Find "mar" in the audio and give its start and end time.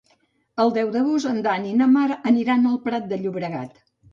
1.93-2.07